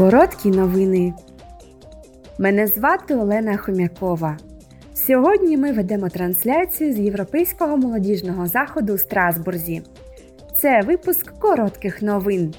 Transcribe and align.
Короткі 0.00 0.50
новини. 0.50 1.14
Мене 2.38 2.66
звати 2.66 3.16
Олена 3.16 3.56
Хомякова. 3.56 4.36
Сьогодні 4.94 5.56
ми 5.56 5.72
ведемо 5.72 6.08
трансляцію 6.08 6.92
з 6.92 6.98
Європейського 6.98 7.76
молодіжного 7.76 8.46
заходу 8.46 8.94
у 8.94 8.98
Страсбурзі. 8.98 9.82
Це 10.60 10.80
випуск 10.80 11.38
коротких 11.38 12.02
новин. 12.02 12.54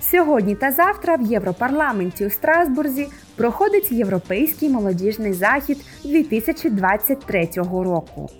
Сьогодні 0.00 0.54
та 0.54 0.72
завтра 0.72 1.16
в 1.16 1.22
Європарламенті 1.22 2.26
у 2.26 2.30
Страсбурзі 2.30 3.08
проходить 3.36 3.92
Європейський 3.92 4.70
молодіжний 4.70 5.32
захід 5.32 5.78
2023 6.04 7.48
року. 7.70 8.30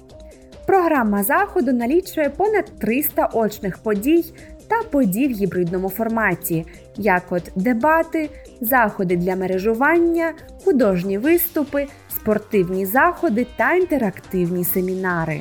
Програма 0.68 1.22
заходу 1.22 1.72
налічує 1.72 2.30
понад 2.30 2.64
300 2.78 3.30
очних 3.32 3.78
подій 3.78 4.24
та 4.68 4.82
подій 4.90 5.28
в 5.28 5.30
гібридному 5.30 5.88
форматі, 5.88 6.66
як 6.96 7.22
от 7.30 7.42
дебати, 7.56 8.30
заходи 8.60 9.16
для 9.16 9.36
мережування, 9.36 10.32
художні 10.64 11.18
виступи, 11.18 11.86
спортивні 12.16 12.86
заходи 12.86 13.46
та 13.56 13.74
інтерактивні 13.74 14.64
семінари. 14.64 15.40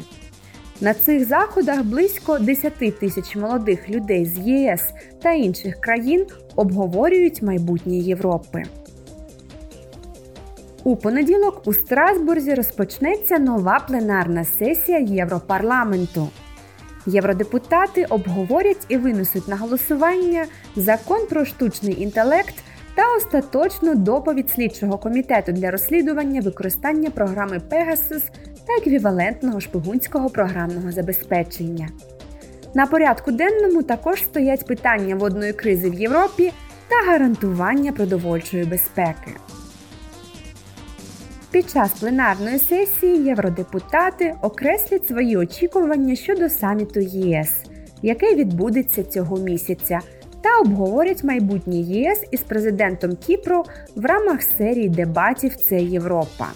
На 0.82 0.94
цих 0.94 1.28
заходах 1.28 1.84
близько 1.84 2.40
10 2.40 3.00
тисяч 3.00 3.36
молодих 3.36 3.90
людей 3.90 4.26
з 4.26 4.38
ЄС 4.38 4.82
та 5.22 5.32
інших 5.32 5.76
країн 5.82 6.26
обговорюють 6.56 7.42
майбутнє 7.42 7.96
Європи. 7.96 8.64
У 10.88 10.96
понеділок 10.96 11.62
у 11.66 11.74
Страсбурзі 11.74 12.54
розпочнеться 12.54 13.40
нова 13.40 13.80
пленарна 13.88 14.44
сесія 14.44 15.00
Європарламенту. 15.00 16.30
Євродепутати 17.06 18.06
обговорять 18.06 18.86
і 18.90 18.98
винесуть 18.98 19.48
на 19.48 19.56
голосування 19.56 20.46
закон 20.76 21.28
про 21.30 21.46
штучний 21.46 22.02
інтелект 22.02 22.56
та 22.96 23.16
остаточну 23.18 23.96
доповідь 23.96 24.50
слідчого 24.50 24.98
комітету 24.98 25.52
для 25.52 25.72
розслідування 25.72 26.42
використання 26.42 27.10
програми 27.10 27.62
Pegasus 27.72 28.24
та 28.68 28.74
еквівалентного 28.82 29.60
шпигунського 29.60 30.30
програмного 30.30 30.92
забезпечення. 30.92 31.90
На 32.74 32.86
порядку 32.86 33.32
денному 33.32 33.84
також 33.84 34.24
стоять 34.24 34.66
питання 34.66 35.16
водної 35.16 35.54
кризи 35.54 35.90
в 35.90 35.94
Європі 35.94 36.52
та 36.88 37.12
гарантування 37.12 37.92
продовольчої 37.92 38.66
безпеки. 38.66 39.32
Під 41.52 41.70
час 41.70 41.92
пленарної 41.92 42.60
сесії 42.60 43.24
євродепутати 43.24 44.36
окреслять 44.42 45.08
свої 45.08 45.38
очікування 45.38 46.16
щодо 46.16 46.50
саміту 46.50 47.00
ЄС, 47.00 47.64
який 48.02 48.36
відбудеться 48.36 49.04
цього 49.04 49.38
місяця, 49.38 50.00
та 50.42 50.60
обговорять 50.60 51.24
майбутнє 51.24 51.76
ЄС 51.76 52.24
із 52.32 52.42
президентом 52.42 53.16
Кіпру 53.16 53.64
в 53.96 54.06
рамках 54.06 54.42
серії 54.42 54.90
дебатів 54.90 55.56
Це 55.56 55.76
Європа. 55.76 56.48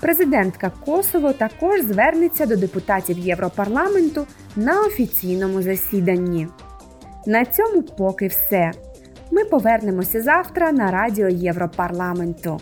Президентка 0.00 0.72
Косово 0.84 1.32
також 1.32 1.80
звернеться 1.80 2.46
до 2.46 2.56
депутатів 2.56 3.18
Європарламенту 3.18 4.26
на 4.56 4.80
офіційному 4.80 5.62
засіданні. 5.62 6.48
На 7.26 7.44
цьому 7.44 7.82
поки 7.82 8.26
все. 8.26 8.70
Ми 9.30 9.44
повернемося 9.44 10.22
завтра 10.22 10.72
на 10.72 10.90
радіо 10.90 11.28
Європарламенту. 11.28 12.60